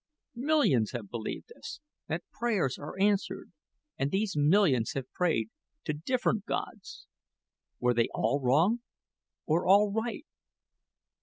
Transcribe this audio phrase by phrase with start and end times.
[0.33, 3.51] "Millions have believed this that prayers are answered
[3.99, 5.49] and these millions have prayed
[5.83, 7.05] to different gods.
[7.79, 8.79] Were they all wrong
[9.45, 10.25] or all right?